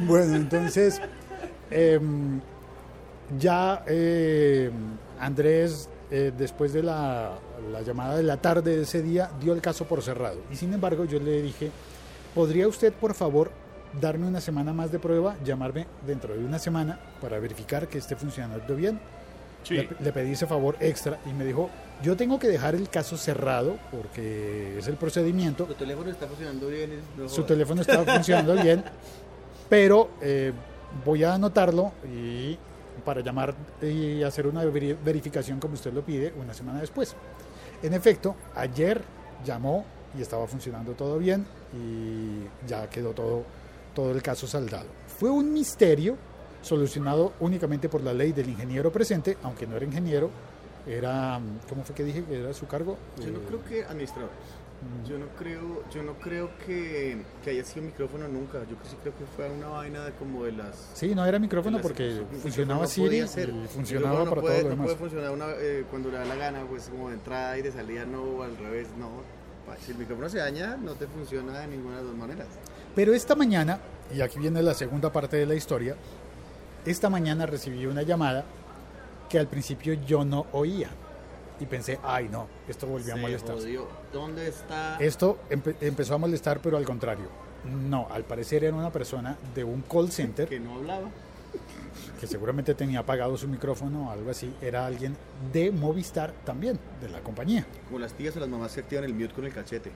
Bueno, 0.01 0.37
entonces, 0.37 1.01
em, 1.71 2.41
ya 3.39 3.83
em, 3.87 4.73
Andrés, 5.21 5.89
eh, 6.11 6.33
después 6.37 6.73
de 6.73 6.83
la, 6.83 7.33
la 7.73 7.83
llamada 7.83 8.17
de 8.17 8.23
la 8.23 8.37
tarde 8.37 8.77
de 8.77 8.83
ese 8.83 9.03
día, 9.03 9.31
dio 9.41 9.53
el 9.53 9.61
caso 9.61 9.85
por 9.87 10.03
cerrado. 10.03 10.41
Y 10.53 10.57
sin 10.57 10.73
embargo, 10.73 11.05
yo 11.05 11.19
le 11.19 11.43
dije, 11.43 11.71
¿podría 12.35 12.69
usted, 12.69 12.93
por 12.93 13.15
favor, 13.15 13.51
darme 14.01 14.27
una 14.27 14.41
semana 14.41 14.73
más 14.73 14.93
de 14.93 14.99
prueba, 14.99 15.37
llamarme 15.45 15.87
dentro 16.07 16.35
de 16.35 16.45
una 16.45 16.59
semana 16.59 16.99
para 17.21 17.39
verificar 17.39 17.89
que 17.89 17.99
esté 17.99 18.15
funcionando 18.17 18.75
bien? 18.77 19.01
Sí. 19.69 19.75
Le, 19.77 19.89
le 20.01 20.13
pedí 20.13 20.33
ese 20.33 20.47
favor 20.47 20.77
extra 20.81 21.19
y 21.27 21.33
me 21.35 21.45
dijo, 21.45 21.69
yo 22.03 22.17
tengo 22.17 22.39
que 22.39 22.49
dejar 22.49 22.75
el 22.75 22.89
caso 22.89 23.17
cerrado 23.19 23.77
porque 23.91 24.79
es 24.79 24.89
el 24.89 24.97
procedimiento. 24.97 25.65
Tu 25.67 25.75
teléfono 25.75 26.11
está 26.11 26.27
funcionando 26.27 26.69
bien. 26.69 26.91
no 27.17 27.29
Su 27.29 27.43
teléfono 27.45 27.83
está 27.83 28.03
funcionando 28.05 28.55
bien, 28.55 28.83
pero 29.69 30.09
eh, 30.23 30.53
voy 31.05 31.25
a 31.25 31.35
anotarlo 31.35 31.93
y 32.11 32.57
para 33.05 33.21
llamar 33.21 33.55
y 33.83 34.23
hacer 34.23 34.47
una 34.47 34.65
veri- 34.65 34.97
verificación 35.05 35.61
como 35.61 35.75
usted 35.75 35.93
lo 35.93 36.03
pide 36.03 36.33
una 36.41 36.55
semana 36.55 36.81
después. 36.81 37.15
En 37.83 37.95
efecto, 37.95 38.35
ayer 38.55 39.03
llamó 39.45 39.85
y 40.19 40.23
estaba 40.23 40.47
funcionando 40.47 40.93
todo 40.93 41.19
bien 41.19 41.47
y 41.75 42.67
ya 42.69 42.89
quedó 42.89 43.11
todo, 43.13 43.45
todo 43.95 44.11
el 44.13 44.23
caso 44.23 44.47
saldado. 44.47 44.87
Fue 45.19 45.31
un 45.31 45.53
misterio 45.53 46.17
solucionado 46.63 47.33
únicamente 47.41 47.89
por 47.89 48.03
la 48.03 48.13
ley 48.13 48.33
del 48.33 48.49
ingeniero 48.49 48.91
presente, 48.93 49.37
aunque 49.43 49.67
no 49.67 49.77
era 49.77 49.85
ingeniero, 49.85 50.31
era, 50.87 51.41
¿cómo 51.69 51.85
fue 51.85 51.95
que 51.95 52.05
dije 52.05 52.25
que 52.25 52.41
era 52.41 52.53
su 52.55 52.67
cargo? 52.67 52.97
Yo 53.19 53.31
no 53.31 53.39
Eh, 53.39 53.43
creo 53.47 53.65
que 53.65 53.85
administrador. 53.85 54.31
Yo 55.09 55.19
no 55.19 55.27
creo, 55.37 55.83
yo 55.93 56.05
no 56.05 56.13
creo 56.21 56.51
que, 56.65 57.21
que 57.43 57.51
haya 57.51 57.65
sido 57.65 57.85
micrófono 57.87 58.29
nunca. 58.29 58.61
Yo 58.61 58.77
sí 58.89 58.97
creo 59.03 59.13
que 59.17 59.25
fue 59.37 59.51
una 59.51 59.67
vaina 59.67 60.05
de 60.05 60.13
como 60.13 60.45
de 60.45 60.53
las. 60.53 60.91
Sí, 60.95 61.17
no 61.17 61.27
era 61.27 61.41
micrófono 61.41 61.81
porque 61.81 62.21
un 62.21 62.39
funcionaba 62.39 62.83
no 62.83 62.87
Siri 62.87 63.19
y 63.23 63.67
funcionaba 63.67 64.21
para 64.25 64.37
no 64.37 64.41
puede, 64.41 64.61
todo 64.61 64.71
lo 64.71 64.77
no 64.77 64.83
demás. 64.83 64.87
puede 64.87 64.97
funcionar 64.99 65.31
una, 65.33 65.47
eh, 65.59 65.85
cuando 65.91 66.11
le 66.11 66.19
da 66.19 66.25
la 66.27 66.37
gana, 66.37 66.65
pues 66.69 66.89
como 66.91 67.09
de 67.09 67.17
entrada 67.17 67.59
y 67.59 67.63
de 67.63 67.73
salida 67.73 68.05
no, 68.05 68.23
o 68.23 68.43
al 68.45 68.57
revés, 68.57 68.87
no. 68.97 69.09
Si 69.85 69.91
el 69.91 69.99
micrófono 69.99 70.29
se 70.29 70.39
daña, 70.39 70.77
no 70.77 70.93
te 70.93 71.09
funciona 71.09 71.59
de 71.59 71.67
ninguna 71.67 71.97
de 71.97 72.03
las 72.03 72.11
dos 72.13 72.17
maneras. 72.17 72.47
Pero 72.95 73.13
esta 73.13 73.35
mañana, 73.35 73.81
y 74.15 74.21
aquí 74.21 74.39
viene 74.39 74.63
la 74.63 74.75
segunda 74.75 75.11
parte 75.13 75.37
de 75.39 75.45
la 75.45 75.57
historia, 75.57 75.97
esta 76.91 77.09
mañana 77.11 77.47
recibí 77.47 77.87
una 77.87 78.03
llamada 78.03 78.45
que 79.29 79.39
al 79.39 79.47
principio 79.47 79.95
yo 79.95 80.25
no 80.25 80.47
oía. 80.53 80.89
Y 81.61 81.67
pensé, 81.67 81.99
ay 82.05 82.29
no, 82.31 82.47
esto 82.69 82.87
volvió 82.87 83.15
a 83.15 83.17
molestar. 83.17 83.57
jodió. 83.57 83.87
¿Dónde 84.13 84.47
está? 84.49 84.97
Esto 84.99 85.39
empe- 85.51 85.75
empezó 85.81 86.15
a 86.15 86.19
molestar, 86.19 86.61
pero 86.61 86.77
al 86.77 86.85
contrario. 86.85 87.27
No, 87.65 88.07
al 88.11 88.23
parecer 88.25 88.63
era 88.65 88.77
una 88.77 88.91
persona 88.93 89.37
de 89.55 89.65
un 89.65 89.83
call 89.83 90.11
center 90.13 90.49
que 90.49 90.61
no 90.61 90.75
hablaba. 90.77 91.09
que 92.21 92.27
seguramente 92.27 92.75
tenía 92.75 93.01
apagado 93.01 93.37
su 93.37 93.49
micrófono 93.49 94.09
o 94.09 94.11
algo 94.11 94.31
así. 94.31 94.53
Era 94.61 94.87
alguien 94.87 95.17
de 95.53 95.71
Movistar 95.73 96.33
también, 96.45 96.79
de 97.01 97.09
la 97.09 97.21
compañía. 97.21 97.67
Como 97.87 97.99
las 97.99 98.13
tías 98.13 98.37
o 98.37 98.41
las 98.41 98.49
mamás 98.49 98.73
que 98.75 98.81
activan 98.81 99.05
el 99.05 99.15
mute 99.15 99.35
con 99.35 99.45
el 99.45 99.53
cachete. 99.53 99.91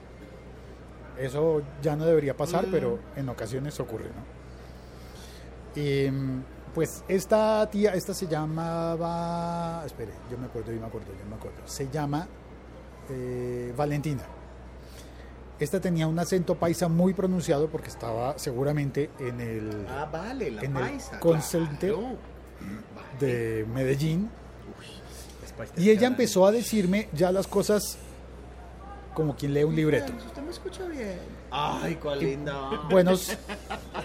Eso 1.17 1.61
ya 1.81 1.95
no 1.95 2.05
debería 2.05 2.35
pasar, 2.35 2.67
Mm. 2.67 2.71
pero 2.71 2.99
en 3.15 3.29
ocasiones 3.29 3.79
ocurre, 3.79 4.05
¿no? 5.75 5.81
Y, 5.81 6.09
mm, 6.11 6.43
pues 6.73 7.03
esta 7.07 7.69
tía, 7.69 7.93
esta 7.93 8.13
se 8.13 8.27
llamaba, 8.27 9.83
espere, 9.85 10.11
yo 10.31 10.37
me 10.37 10.45
acuerdo, 10.47 10.71
yo 10.71 10.79
me 10.79 10.87
acuerdo, 10.87 11.07
yo 11.17 11.25
me 11.29 11.35
acuerdo, 11.35 11.57
se 11.65 11.89
llama 11.89 12.27
eh, 13.09 13.73
Valentina. 13.77 14.23
Esta 15.59 15.79
tenía 15.79 16.07
un 16.07 16.17
acento 16.17 16.55
paisa 16.55 16.87
muy 16.87 17.13
pronunciado 17.13 17.69
porque 17.69 17.89
estaba 17.89 18.37
seguramente 18.37 19.11
en 19.19 19.39
el 19.39 19.87
Ah, 19.87 20.09
vale, 20.11 20.51
la 20.51 20.63
En 20.63 20.75
el 20.75 20.81
paisa. 20.83 21.19
claro. 21.95 22.17
de 23.19 23.65
Medellín 23.73 24.29
paisas 25.55 25.77
y 25.77 25.91
ella 25.91 26.07
empezó 26.07 26.47
a 26.47 26.51
decirme 26.51 27.07
ya 27.13 27.31
las 27.31 27.45
cosas 27.45 27.97
como 29.13 29.35
quien 29.35 29.53
lee 29.53 29.63
un 29.63 29.75
libreto. 29.75 30.11
Usted 30.25 30.41
me 30.41 30.49
escucha 30.51 30.85
bien. 30.87 31.19
Ay, 31.51 31.95
cuál 31.95 32.19
linda. 32.19 32.81
buenos. 32.89 33.37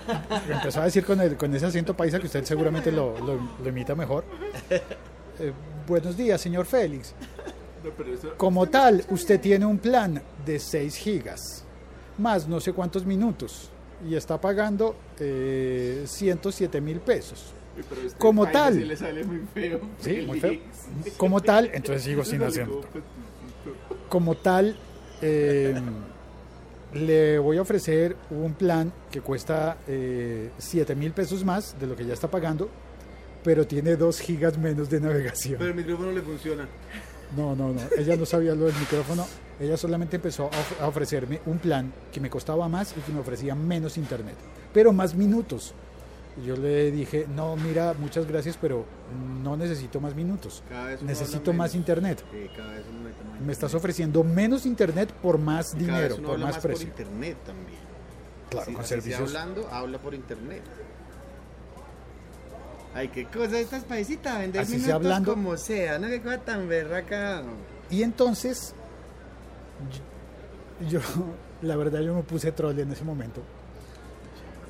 Empezó 0.50 0.80
a 0.80 0.84
decir 0.84 1.04
con, 1.04 1.20
el- 1.20 1.36
con 1.36 1.54
ese 1.54 1.66
acento 1.66 1.94
paisa 1.96 2.18
que 2.18 2.26
usted 2.26 2.44
seguramente 2.44 2.90
lo, 2.92 3.18
lo- 3.18 3.40
lo 3.62 3.68
imita 3.68 3.94
mejor. 3.94 4.24
Eh, 4.70 5.52
buenos 5.86 6.16
días, 6.16 6.40
señor 6.40 6.66
Félix. 6.66 7.14
Como 8.36 8.66
tal, 8.66 9.04
usted 9.10 9.40
tiene 9.40 9.64
un 9.64 9.78
plan 9.78 10.20
de 10.44 10.58
6 10.58 10.96
gigas, 10.96 11.64
más 12.18 12.48
no 12.48 12.60
sé 12.60 12.72
cuántos 12.72 13.06
minutos, 13.06 13.70
y 14.08 14.14
está 14.16 14.40
pagando 14.40 14.96
eh, 15.18 16.04
107 16.06 16.80
mil 16.80 17.00
pesos. 17.00 17.52
Pero 17.88 18.00
este 18.02 18.18
como 18.18 18.44
tal. 18.48 18.74
sí 18.74 18.84
le 18.84 18.96
sale 18.96 19.22
muy 19.24 19.40
feo. 19.54 19.80
Sí, 20.00 20.24
muy 20.26 20.40
feo. 20.40 20.50
Félix. 20.50 21.16
Como 21.16 21.40
tal, 21.40 21.70
entonces 21.72 22.02
sigo 22.02 22.24
sin 22.24 22.42
acento. 22.44 22.80
como- 22.80 24.08
Como 24.08 24.34
tal, 24.36 24.76
eh, 25.22 25.74
le 26.94 27.38
voy 27.38 27.58
a 27.58 27.62
ofrecer 27.62 28.16
un 28.30 28.54
plan 28.54 28.92
que 29.10 29.20
cuesta 29.20 29.76
eh, 29.86 30.50
7 30.58 30.94
mil 30.94 31.12
pesos 31.12 31.44
más 31.44 31.78
de 31.78 31.86
lo 31.86 31.94
que 31.96 32.04
ya 32.06 32.14
está 32.14 32.28
pagando, 32.30 32.68
pero 33.44 33.66
tiene 33.66 33.96
2 33.96 34.20
gigas 34.20 34.56
menos 34.58 34.88
de 34.90 35.00
navegación. 35.00 35.56
Pero 35.58 35.70
el 35.70 35.76
micrófono 35.76 36.12
le 36.12 36.22
funciona. 36.22 36.66
No, 37.36 37.54
no, 37.54 37.72
no. 37.72 37.80
Ella 37.96 38.16
no 38.16 38.24
sabía 38.24 38.54
lo 38.54 38.64
del 38.66 38.74
micrófono. 38.76 39.26
Ella 39.60 39.76
solamente 39.76 40.16
empezó 40.16 40.44
a, 40.44 40.46
of- 40.48 40.80
a 40.82 40.86
ofrecerme 40.88 41.40
un 41.46 41.58
plan 41.58 41.92
que 42.12 42.20
me 42.20 42.30
costaba 42.30 42.68
más 42.68 42.94
y 42.96 43.00
que 43.00 43.12
me 43.12 43.20
ofrecía 43.20 43.54
menos 43.54 43.98
internet, 43.98 44.36
pero 44.72 44.92
más 44.92 45.14
minutos. 45.14 45.74
Y 46.40 46.46
yo 46.46 46.56
le 46.56 46.90
dije, 46.90 47.26
no, 47.34 47.56
mira, 47.56 47.94
muchas 47.98 48.26
gracias, 48.26 48.56
pero 48.60 48.84
no 49.42 49.56
necesito 49.56 50.00
más 50.00 50.14
minutos. 50.14 50.62
Necesito 51.02 51.52
más 51.52 51.72
menos. 51.72 51.74
internet. 51.74 52.24
Sí, 52.30 52.48
cada 52.56 52.72
vez 52.72 52.84
uno 52.90 53.00
más 53.00 53.40
Me 53.40 53.52
estás 53.52 53.74
ofreciendo 53.74 54.22
menos 54.22 54.66
internet 54.66 55.12
por 55.12 55.38
más 55.38 55.76
vez 55.76 55.78
dinero, 55.78 56.16
uno 56.16 56.28
por 56.28 56.34
habla 56.34 56.46
más 56.46 56.56
más 56.56 56.62
precio. 56.62 56.88
por 56.88 57.00
internet 57.00 57.38
también. 57.44 57.78
Claro, 58.50 58.72
con 58.72 58.84
sea 58.84 58.84
servicios. 58.84 59.20
hablando, 59.20 59.68
habla 59.70 59.98
por 59.98 60.14
internet. 60.14 60.62
Ay, 62.94 63.08
qué 63.08 63.26
cosa 63.26 63.58
estas 63.58 63.84
paisitas, 63.84 64.38
vender 64.38 64.62
Así 64.62 64.78
sea 64.78 64.86
minutos 64.86 64.94
hablando. 64.94 65.34
como 65.34 65.56
sea, 65.56 65.98
no 65.98 66.08
qué 66.08 66.20
cosa 66.20 66.38
tan 66.38 66.68
berraca. 66.68 67.42
Y 67.90 68.02
entonces, 68.02 68.74
yo, 70.80 70.88
yo, 71.00 71.00
la 71.62 71.76
verdad, 71.76 72.00
yo 72.00 72.14
me 72.14 72.22
puse 72.22 72.52
troll 72.52 72.78
en 72.78 72.92
ese 72.92 73.04
momento. 73.04 73.42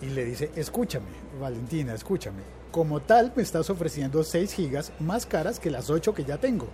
Y 0.03 0.07
le 0.07 0.25
dice, 0.25 0.51
escúchame, 0.55 1.07
Valentina, 1.41 1.95
escúchame. 1.95 2.43
Como 2.71 3.01
tal, 3.01 3.33
me 3.35 3.43
estás 3.43 3.69
ofreciendo 3.71 4.23
6 4.23 4.53
gigas 4.53 4.93
más 5.01 5.27
caras 5.27 5.59
que 5.59 5.71
las 5.71 5.91
8 5.91 6.15
que 6.15 6.25
ya 6.25 6.39
tengo. 6.39 6.69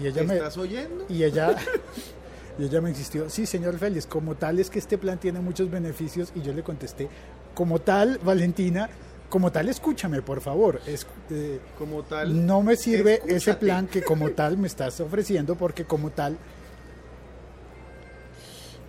Y 0.00 0.06
ella 0.06 0.22
me, 0.22 0.36
¿Estás 0.36 0.56
oyendo? 0.56 1.04
y 1.08 1.24
ella, 1.24 1.56
y 2.58 2.64
ella 2.64 2.80
me 2.80 2.90
insistió, 2.90 3.28
sí, 3.28 3.44
señor 3.46 3.78
Félix, 3.78 4.06
como 4.06 4.36
tal 4.36 4.58
es 4.60 4.70
que 4.70 4.78
este 4.78 4.96
plan 4.96 5.18
tiene 5.18 5.40
muchos 5.40 5.70
beneficios. 5.70 6.32
Y 6.34 6.42
yo 6.42 6.52
le 6.52 6.62
contesté, 6.62 7.08
como 7.54 7.80
tal, 7.80 8.18
Valentina, 8.22 8.88
como 9.28 9.52
tal, 9.52 9.68
escúchame, 9.68 10.22
por 10.22 10.40
favor. 10.40 10.80
Es, 10.86 11.06
eh, 11.30 11.60
Como 11.78 12.02
tal. 12.02 12.46
no 12.46 12.62
me 12.62 12.76
sirve 12.76 13.20
ese 13.26 13.54
plan 13.54 13.86
que 13.86 14.02
como 14.02 14.30
tal 14.32 14.56
me 14.56 14.66
estás 14.66 15.00
ofreciendo 15.00 15.54
porque 15.56 15.84
como 15.84 16.10
tal... 16.10 16.36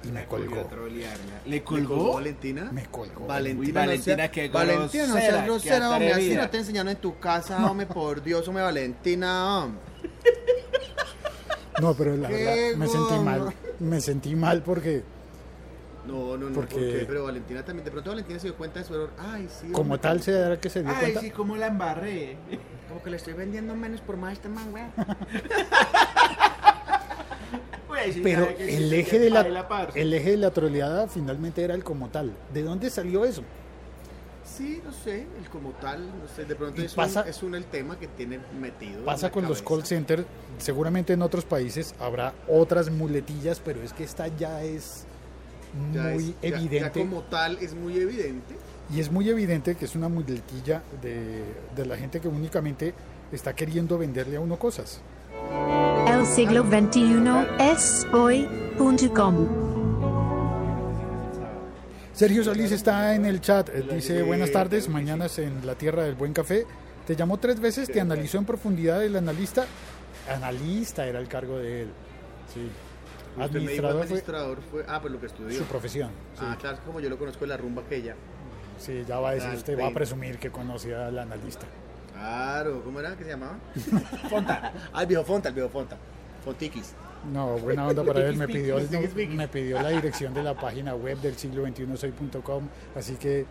Y 0.04 0.08
me 0.12 0.26
colgó. 0.26 0.56
¿Le 0.56 1.50
¿Le 1.52 1.64
colgó 1.64 1.96
colgó? 1.96 2.14
Valentina? 2.16 2.70
Me 2.72 2.86
colgó. 2.88 3.28
Valentina, 3.28 3.62
Uy, 3.68 3.68
no 3.74 3.80
Valentina, 3.80 4.16
sea- 4.16 4.32
qué 4.32 4.50
Valentina, 4.50 5.08
no 5.08 5.14
seas 5.14 5.46
grosera, 5.46 5.90
hombre. 5.92 6.14
Así 6.14 6.34
no 6.36 6.50
te 6.50 6.58
enseñaron 6.58 6.90
en 6.90 6.98
tu 6.98 7.20
casa, 7.20 7.64
hombre, 7.70 7.86
por 7.86 8.24
Dios, 8.24 8.48
hombre, 8.48 8.64
Valentina, 8.64 9.60
hombre. 9.66 9.80
No, 11.82 11.94
pero 11.94 12.16
la 12.18 12.28
Qué 12.30 12.44
verdad 12.44 12.78
me 12.78 12.88
sentí 12.88 13.14
mal. 13.24 13.54
Me 13.80 14.02
sentí 14.02 14.36
mal 14.36 14.62
porque 14.62 15.04
No, 16.06 16.36
no, 16.36 16.50
no, 16.50 16.56
Porque- 16.56 16.76
¿por 16.76 16.84
qué? 16.84 17.06
Pero 17.08 17.24
Valentina 17.26 17.64
también, 17.64 17.86
de 17.86 17.92
pronto 17.92 18.10
Valentina 18.10 18.40
se 18.40 18.48
dio 18.48 18.56
cuenta 18.58 18.80
de 18.80 18.86
su 18.86 18.96
error. 18.96 19.12
Ay, 19.20 19.48
sí. 19.62 19.72
como 19.72 20.00
tal 20.00 20.20
se 20.22 20.32
dará 20.32 20.60
que 20.60 20.68
se 20.70 20.82
dio 20.82 20.90
Ay, 20.92 20.98
cuenta. 21.00 21.22
sí, 21.22 21.30
cómo 21.30 21.56
la 21.58 21.68
embarré. 21.68 22.38
Como 22.90 23.04
que 23.04 23.12
le 23.12 23.18
estoy 23.18 23.34
vendiendo 23.34 23.76
menos 23.76 24.02
por 24.02 24.18
más 24.18 24.34
este 24.34 24.50
man, 24.50 24.72
güey. 24.72 24.84
Pero 28.24 28.48
el 28.58 28.94
eje, 28.94 29.20
de 29.20 29.30
la, 29.30 29.68
parce. 29.68 30.02
el 30.02 30.14
eje 30.14 30.32
de 30.32 30.38
la 30.38 30.52
troleada 30.52 31.08
finalmente 31.08 31.64
era 31.64 31.74
el 31.76 31.84
como 31.84 32.10
tal. 32.10 32.32
¿De 32.54 32.64
dónde 32.64 32.90
salió 32.90 33.26
eso? 33.26 33.44
Sí, 34.44 34.82
no 34.84 34.92
sé, 34.92 35.26
el 35.42 35.50
como 35.50 35.70
tal, 35.72 36.06
no 36.06 36.28
sé, 36.36 36.44
de 36.46 36.56
pronto 36.56 36.82
es, 36.82 36.94
pasa- 36.94 37.24
un, 37.24 37.28
es 37.30 37.44
un 37.44 37.56
el 37.56 37.66
tema 37.66 37.98
que 37.98 38.08
tiene 38.08 38.40
metido. 38.60 39.04
Pasa 39.06 39.28
la 39.28 39.32
con 39.32 39.44
los 39.48 39.62
cabeza. 39.62 39.76
call 39.76 39.86
centers. 39.86 40.24
Seguramente 40.58 41.14
en 41.14 41.22
otros 41.22 41.46
países 41.46 41.96
habrá 42.00 42.34
otras 42.50 42.90
muletillas, 42.90 43.62
pero 43.64 43.82
es 43.82 43.94
que 43.94 44.04
esta 44.04 44.28
ya 44.28 44.62
es 44.64 45.06
Ya 45.94 46.02
muy 46.04 46.36
es- 46.42 46.52
ya- 46.52 46.58
evidente. 46.58 47.00
Ya, 47.00 47.06
como 47.06 47.22
tal 47.24 47.58
es 47.62 47.74
muy 47.74 47.98
evidente. 47.98 48.56
Y 48.94 49.00
es 49.00 49.10
muy 49.10 49.30
evidente 49.30 49.76
que 49.76 49.86
es 49.86 49.96
una 49.96 50.10
muletilla 50.10 50.84
de, 51.02 51.44
de 51.76 51.86
la 51.86 51.96
gente 51.96 52.20
que 52.20 52.28
únicamente 52.28 52.94
está 53.32 53.54
queriendo 53.56 53.98
venderle 53.98 54.36
a 54.36 54.42
uno 54.42 54.60
cosas. 54.60 55.00
Siglo 56.26 56.64
XXI 56.64 57.24
es 57.60 58.08
hoy.com. 58.14 59.48
Sergio 62.14 62.44
Solís 62.44 62.72
está 62.72 63.16
en 63.16 63.26
el 63.26 63.42
chat, 63.42 63.70
eh, 63.70 63.84
dice 63.92 64.22
buenas 64.24 64.52
tardes, 64.52 64.88
mañanas 64.90 65.40
en 65.40 65.66
la 65.66 65.76
tierra 65.76 66.04
del 66.04 66.16
buen 66.16 66.34
café. 66.34 66.66
Te 67.08 67.16
llamó 67.16 67.38
tres 67.40 67.60
veces, 67.60 67.90
te 67.92 68.00
analizó 68.00 68.38
en 68.38 68.46
profundidad 68.46 69.04
el 69.04 69.16
analista. 69.16 69.66
Analista 70.30 71.06
era 71.06 71.20
el 71.20 71.28
cargo 71.28 71.58
de 71.58 71.84
él. 71.84 71.90
Sí. 72.54 72.70
Usted 73.42 73.62
me 73.62 73.72
dijo 73.72 73.88
Administrador 73.88 74.60
fue. 74.70 74.86
Ah, 74.88 75.00
pues 75.02 75.14
lo 75.14 75.20
que 75.20 75.26
estudió. 75.28 75.58
su 75.58 75.64
profesión. 75.66 76.10
Sí, 76.36 76.42
Ah, 76.46 76.58
claro, 76.60 76.78
como 76.86 77.00
yo 77.00 77.10
lo 77.10 77.18
conozco 77.18 77.42
de 77.42 77.48
la 77.48 77.58
rumba 77.58 77.82
aquella. 77.82 78.16
sí, 78.78 79.04
ya 79.08 79.20
va 79.20 79.30
a 79.30 79.34
decir, 79.36 79.52
usted 79.52 79.80
va 79.80 79.88
a 79.88 79.94
presumir 79.94 80.38
que 80.38 80.52
conocía 80.52 81.08
al 81.08 81.18
analista. 81.18 81.66
Claro, 82.22 82.82
¿cómo 82.86 83.00
era 83.00 83.16
que 83.18 83.24
se 83.24 83.32
llamaba? 83.32 83.58
Fonta. 84.30 84.72
Ah, 84.94 85.02
el 85.02 85.08
viejo 85.08 85.24
Fonta, 85.24 85.50
el 85.50 85.56
viejo 85.56 85.70
Fonta. 85.70 85.98
Fontiquis. 86.46 86.94
No, 87.34 87.58
buena 87.58 87.88
onda 87.88 88.04
para 88.04 88.28
él. 88.28 88.36
Me 88.38 88.48
pidió, 88.48 88.78
me 89.36 89.48
pidió 89.48 89.82
la 89.82 89.90
dirección 89.90 90.34
de 90.34 90.44
la 90.44 90.54
página 90.54 90.94
web 90.96 91.18
del 91.20 91.36
siglo 91.36 91.64
21 91.64 91.98
soy.com, 91.98 92.68
así 92.96 93.16
que 93.16 93.46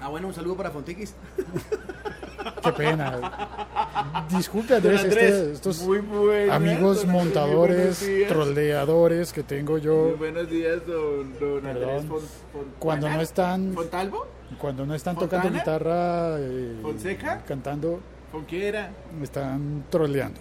Ah, 0.00 0.08
bueno, 0.08 0.28
un 0.28 0.34
saludo 0.34 0.56
para 0.56 0.70
Fontiquis. 0.70 1.14
Qué 2.62 2.72
pena. 2.72 4.26
Disculpe, 4.30 4.76
Andrés, 4.76 5.04
este- 5.04 5.52
estos 5.52 5.80
muy 5.82 5.98
buenas, 5.98 6.54
amigos 6.56 7.04
muy 7.04 7.14
montadores, 7.14 8.06
troleadores 8.28 9.32
que 9.32 9.42
tengo 9.42 9.72
Muy 9.72 9.80
yo 9.82 10.16
buenos 10.16 10.48
días, 10.48 10.86
don, 10.86 11.38
don 11.38 11.66
Andrés 11.66 11.86
Perdón. 12.04 12.08
Fon- 12.08 12.20
Fon- 12.52 12.64
cuando 12.78 13.08
no 13.08 13.20
están 13.20 13.72
¿Fontalvo? 13.74 14.26
Cuando 14.60 14.86
no 14.86 14.94
están 14.94 15.16
tocando 15.16 15.50
guitarra, 15.50 16.36
eh, 16.38 16.78
¿Fonseca? 16.82 17.42
cantando, 17.46 18.00
¿Con 18.32 18.44
qué 18.46 18.68
era? 18.68 18.90
me 19.16 19.24
están 19.24 19.84
troleando. 19.90 20.40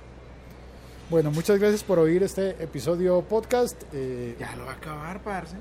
Bueno, 1.09 1.31
muchas 1.31 1.57
gracias 1.59 1.83
por 1.83 1.99
oír 1.99 2.23
este 2.23 2.61
episodio 2.63 3.21
podcast. 3.21 3.81
Eh, 3.93 4.35
Ya 4.39 4.55
lo 4.55 4.65
va 4.65 4.71
a 4.73 4.75
acabar, 4.75 5.21
parce. 5.21 5.55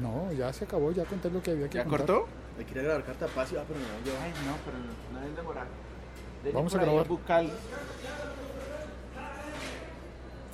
no, 0.00 0.30
ya 0.32 0.52
se 0.52 0.64
acabó, 0.64 0.92
ya 0.92 1.04
conté 1.04 1.30
lo 1.30 1.42
que 1.42 1.52
había 1.52 1.68
que 1.68 1.78
¿Ya 1.78 1.84
contar. 1.84 2.06
cortó? 2.06 2.26
Me 2.58 2.64
quiere 2.64 2.82
grabar 2.82 3.04
carta 3.04 3.26
paz 3.28 3.50
y 3.52 3.54
va, 3.54 3.64
pero 3.66 3.80
no, 3.80 3.86
yo. 4.04 4.12
Ay, 4.22 4.30
no, 4.46 4.56
pero 4.64 4.76
no 5.12 5.20
deben 5.20 5.34
demorar. 5.36 5.66
Vamos 6.52 6.74
a 6.74 6.78
grabar. 6.82 7.08
bucal. 7.08 7.50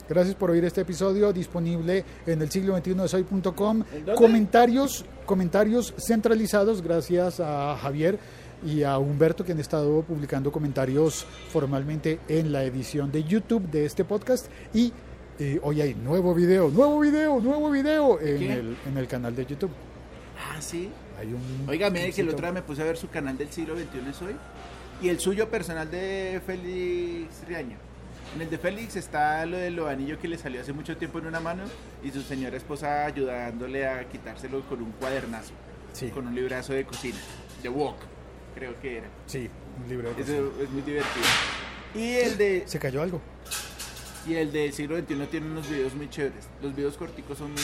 Gracias 0.09 0.35
por 0.37 0.51
oír 0.51 0.65
este 0.65 0.81
episodio 0.81 1.33
disponible 1.33 2.05
en 2.27 2.41
el 2.41 2.51
siglo 2.51 2.73
21 2.73 3.03
de 3.03 3.09
soy.com. 3.09 3.85
Comentarios, 4.17 5.05
comentarios 5.27 5.93
centralizados 5.99 6.81
gracias 6.81 7.41
a 7.41 7.77
Javier 7.77 8.19
y 8.65 8.85
a 8.85 8.99
Humberto 8.99 9.45
que 9.45 9.53
han 9.53 9.61
estado 9.61 10.03
publicando 10.03 10.51
comentarios 10.51 11.27
formalmente 11.51 12.21
en 12.27 12.53
la 12.53 12.65
edición 12.65 13.13
de 13.13 13.23
YouTube 13.25 13.71
de 13.71 13.85
este 13.85 14.05
podcast 14.05 14.47
y 14.73 14.93
eh, 15.39 15.61
hoy 15.63 15.83
hay 15.83 15.95
nuevo 15.95 16.35
video, 16.35 16.71
nuevo 16.71 16.99
video, 17.01 17.39
nuevo 17.39 17.71
video 17.71 18.19
en 18.21 18.43
el, 18.51 18.77
en 18.87 18.97
el 18.97 19.07
canal 19.07 19.37
de 19.37 19.45
YouTube. 19.45 19.71
Ah, 20.39 20.61
sí. 20.61 20.91
Hay 21.21 21.27
un 21.27 21.69
Oiga, 21.69 21.91
mire 21.91 22.13
que 22.13 22.23
el 22.23 22.31
otro 22.31 22.47
día 22.47 22.53
me 22.53 22.63
puse 22.63 22.81
a 22.81 22.85
ver 22.87 22.97
su 22.97 23.09
canal 23.09 23.37
del 23.37 23.51
siglo 23.51 23.77
XXI 23.77 24.11
es 24.11 24.23
hoy 24.23 24.37
y 25.03 25.09
el 25.09 25.21
suyo 25.21 25.49
personal 25.51 25.91
de 25.91 26.41
Félix 26.47 27.47
Riaño. 27.47 27.88
En 28.35 28.43
el 28.43 28.51
de 28.51 28.59
Félix 28.59 28.97
está 28.97 29.45
lo 29.47 29.57
del 29.57 29.79
anillo 29.87 30.19
que 30.19 30.29
le 30.29 30.37
salió 30.39 30.61
hace 30.61 30.73
mucho 30.73 30.97
tiempo 30.97 31.19
en 31.19 31.27
una 31.27 31.41
mano 31.41 31.63
y 32.03 32.11
su 32.11 32.23
señora 32.23 32.57
esposa 32.57 33.07
ayudándole 33.07 33.87
a 33.87 34.07
quitárselo 34.09 34.61
con 34.69 34.83
un 34.83 34.93
cuadernazo, 34.93 35.53
Sí. 35.93 36.11
con 36.11 36.27
un 36.27 36.35
librazo 36.35 36.73
de 36.75 36.85
cocina, 36.85 37.19
de 37.63 37.69
Wok, 37.69 37.97
creo 38.55 38.79
que 38.81 38.99
era. 38.99 39.07
Sí, 39.27 39.49
un 39.83 39.89
libro 39.89 40.13
de 40.13 40.23
Eso 40.23 40.53
es 40.63 40.71
muy 40.71 40.83
divertido. 40.83 41.25
Y 41.95 42.13
el 42.17 42.37
de 42.39 42.63
¿Se 42.67 42.79
cayó 42.79 43.03
algo? 43.03 43.21
y 44.27 44.35
el 44.35 44.53
del 44.53 44.73
siglo 44.75 44.99
XXI 44.99 45.27
tiene 45.31 45.47
unos 45.47 45.69
videos 45.69 45.95
muy 45.95 46.09
chéveres. 46.11 46.47
Los 46.63 46.77
videos 46.77 46.97
corticos 46.99 47.39
son 47.39 47.53
muy, 47.53 47.63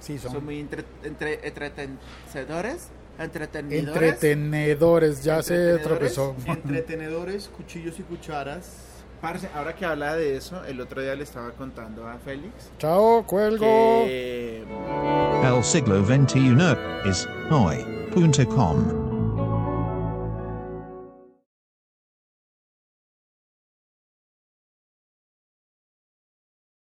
Sí, 0.00 0.18
son, 0.18 0.32
son 0.32 0.44
muy 0.44 0.60
entre, 0.60 0.84
entre, 1.02 1.46
entretenedores, 1.46 2.88
entretenedores. 3.18 4.12
entretenedores. 4.12 5.24
Ya 5.24 5.42
se 5.42 5.78
tropezó. 5.78 6.36
Entretenedores, 6.46 7.48
cuchillos 7.48 7.98
y 7.98 8.02
cucharas. 8.02 8.70
Parce, 9.24 9.48
ahora 9.54 9.74
que 9.74 9.86
habla 9.86 10.16
de 10.16 10.36
eso, 10.36 10.62
el 10.66 10.78
otro 10.82 11.00
día 11.00 11.14
le 11.14 11.22
estaba 11.22 11.50
contando 11.52 12.06
a 12.06 12.18
Félix 12.18 12.70
Chao, 12.78 13.24
cuelgo. 13.26 13.64
que 13.64 14.62
El 15.42 15.64
siglo 15.64 16.04
XXI 16.04 16.54
es 17.08 17.26
hoy.com. 17.50 19.03